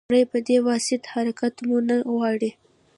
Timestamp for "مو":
1.67-1.77